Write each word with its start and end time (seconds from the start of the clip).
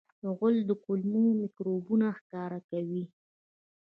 غول 0.35 0.55
د 0.69 0.71
کولمو 0.83 1.23
میکروبونه 1.41 2.07
ښکاره 2.19 2.59
کوي. 2.69 3.03